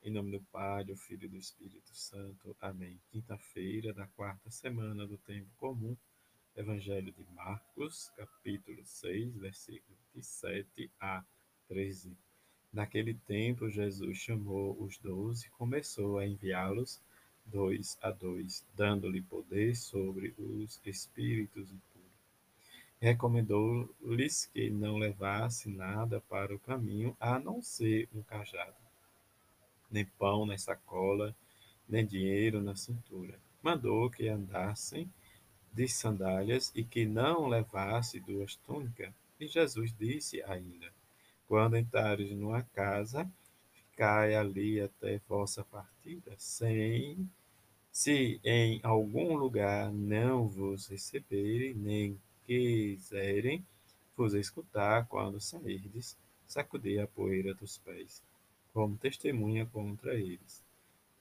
[0.00, 2.56] Em nome do Pai, do Filho e do Espírito Santo.
[2.60, 3.00] Amém.
[3.10, 5.96] Quinta-feira da quarta semana do tempo comum.
[6.56, 11.24] Evangelho de Marcos, capítulo 6, versículo 7 a
[11.66, 12.16] 13.
[12.72, 17.02] Naquele tempo, Jesus chamou os doze e começou a enviá-los
[17.44, 22.08] dois a dois, dando-lhe poder sobre os espíritos impuros.
[23.00, 28.87] Recomendou-lhes que não levasse nada para o caminho, a não ser um cajado
[29.90, 31.34] nem pão na sacola,
[31.88, 33.38] nem dinheiro na cintura.
[33.62, 35.10] Mandou que andassem
[35.72, 39.12] de sandálias e que não levasse duas túnicas.
[39.40, 40.92] E Jesus disse ainda:
[41.46, 43.30] Quando entrares numa casa,
[43.72, 47.28] ficai ali até vossa partida, sem
[47.90, 53.64] se em algum lugar não vos receberem, nem quiserem
[54.16, 58.22] vos escutar quando sairdes, sacudir a poeira dos pés
[58.78, 60.64] como testemunha contra eles.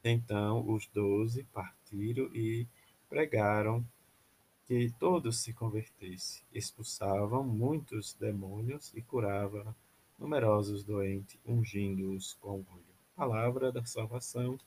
[0.04, 2.68] Então os doze partiram e
[3.10, 3.84] pregaram
[4.68, 9.74] que todos se convertessem, expulsavam muitos demônios e curavam
[10.20, 12.96] numerosos doentes, ungindo-os com óleo.
[13.16, 14.60] Palavra da salvação,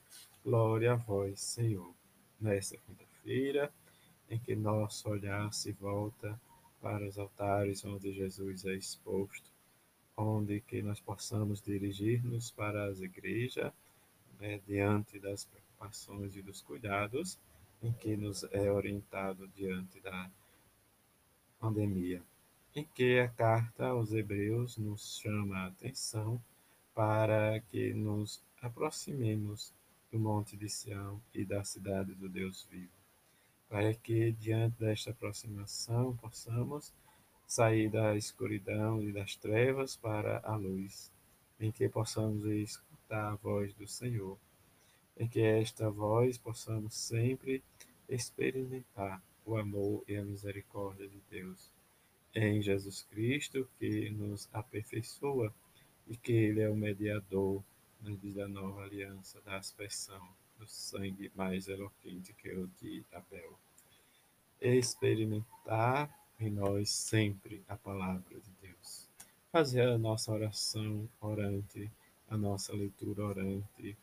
[0.44, 1.94] glória a vós, Senhor.
[2.41, 3.72] Nesta quinta-feira,
[4.28, 6.41] em que nosso olhar se volta
[6.82, 9.50] para os altares onde Jesus é exposto,
[10.20, 13.72] onde que nós possamos dirigir-nos para as igrejas,
[14.38, 17.38] né, diante das preocupações e dos cuidados
[17.82, 20.30] em que nos é orientado diante da
[21.58, 22.22] pandemia.
[22.74, 26.41] Em que a carta aos Hebreus nos chama a atenção
[26.94, 29.72] para que nos aproximemos
[30.12, 32.92] do Monte de Sião e da cidade do Deus vivo,
[33.68, 36.92] para que diante desta aproximação possamos
[37.51, 41.11] sair da escuridão e das trevas para a luz,
[41.59, 44.39] em que possamos escutar a voz do Senhor,
[45.19, 47.61] em que esta voz possamos sempre
[48.09, 51.72] experimentar o amor e a misericórdia de Deus
[52.33, 55.53] em Jesus Cristo, que nos aperfeiçoa
[56.06, 57.65] e que Ele é o mediador
[58.00, 60.25] né, da nova aliança, da aspersão
[60.56, 63.59] do sangue mais eloquente que o de Abel.
[64.60, 69.06] Experimentar em nós sempre a palavra de Deus.
[69.53, 71.91] Fazer a nossa oração orante,
[72.28, 73.97] a nossa leitura orante,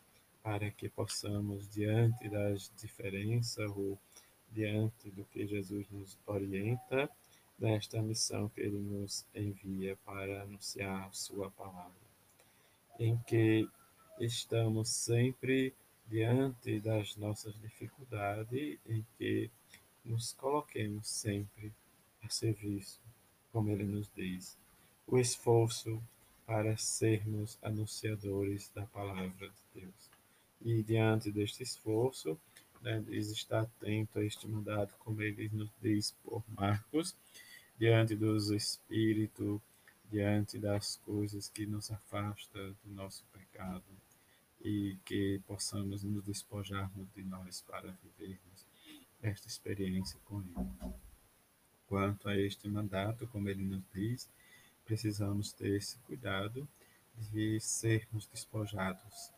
[0.44, 3.98] para que possamos, diante das diferenças ou
[4.52, 7.10] diante do que Jesus nos orienta,
[7.58, 11.92] nesta missão que ele nos envia para anunciar sua palavra,
[13.00, 13.68] em que
[14.20, 15.74] estamos sempre
[16.08, 19.50] diante das nossas dificuldades, em que
[20.06, 21.74] nos coloquemos sempre
[22.34, 23.00] serviço,
[23.52, 24.58] como ele nos diz,
[25.06, 26.02] o esforço
[26.46, 30.10] para sermos anunciadores da palavra de Deus.
[30.62, 32.40] E diante deste esforço,
[32.82, 37.16] né, diz estar atento a este mandado, como ele nos diz por Marcos,
[37.78, 39.60] diante dos espíritos,
[40.10, 43.84] diante das coisas que nos afastam do nosso pecado
[44.62, 48.66] e que possamos nos despojarmos de nós para vivermos
[49.22, 50.94] esta experiência com Ele.
[51.88, 54.30] Quanto a este mandato, como ele nos diz,
[54.86, 56.68] precisamos ter esse cuidado
[57.32, 59.32] de sermos despojados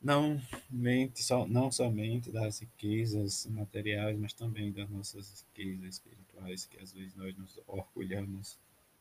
[0.00, 6.92] não, mente, não somente das riquezas materiais, mas também das nossas riquezas espirituais, que às
[6.92, 8.56] vezes nós nos orgulhamos.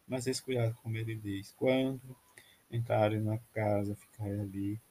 [0.07, 2.15] Mas esse cuidado, como ele diz, quando
[2.71, 4.81] entrarem na casa, ficarem ali,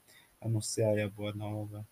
[0.40, 1.86] anunciar a boa nova,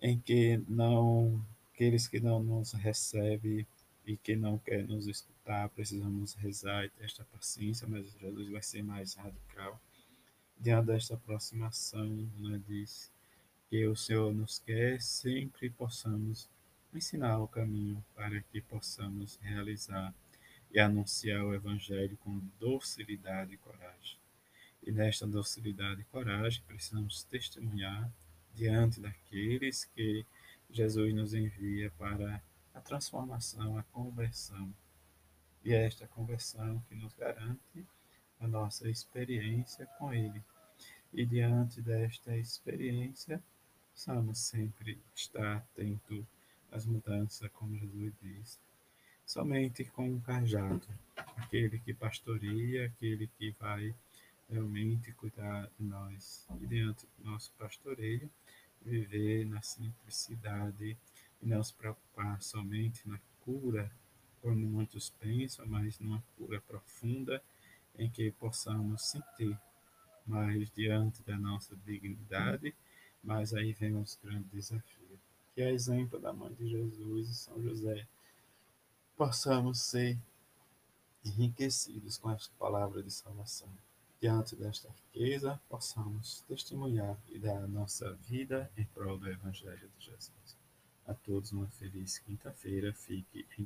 [0.00, 3.66] em que não aqueles que não nos recebem
[4.06, 8.62] e que não quer nos escutar, precisamos rezar e ter esta paciência, mas Jesus vai
[8.62, 9.80] ser mais radical.
[10.58, 12.06] Diante desta aproximação,
[12.38, 13.10] né, diz
[13.68, 16.48] que o Senhor nos quer, sempre possamos
[16.94, 20.14] ensinar o caminho para que possamos realizar
[20.70, 24.18] e anunciar o Evangelho com docilidade e coragem.
[24.82, 28.10] E nesta docilidade e coragem, precisamos testemunhar
[28.54, 30.24] diante daqueles que
[30.70, 32.42] Jesus nos envia para
[32.74, 34.74] a transformação, a conversão.
[35.64, 37.86] E é esta conversão que nos garante
[38.40, 40.42] a nossa experiência com Ele.
[41.12, 43.42] E diante desta experiência,
[43.92, 46.26] precisamos sempre estar atento
[46.70, 48.60] às mudanças, como Jesus diz.
[49.24, 50.86] Somente com um cajado,
[51.36, 53.94] aquele que pastoreia, aquele que vai
[54.50, 56.46] realmente cuidar de nós.
[56.60, 58.28] E diante do nosso pastoreio,
[58.82, 60.98] viver na simplicidade
[61.42, 63.90] e não se preocupar somente na cura,
[64.40, 67.42] como muitos pensam, mas numa cura profunda
[67.98, 69.58] em que possamos sentir,
[70.26, 72.74] mas diante da nossa dignidade,
[73.22, 75.18] Mas aí vem o grande desafio,
[75.54, 78.06] que é exemplo da mãe de Jesus e São José,
[79.16, 80.18] possamos ser
[81.24, 83.72] enriquecidos com esta palavra de salvação.
[84.20, 90.04] Diante desta riqueza, possamos testemunhar e dar a nossa vida em prol do Evangelho de
[90.04, 90.63] Jesus.
[91.06, 92.92] A todos uma feliz quinta-feira.
[92.92, 93.62] Fique em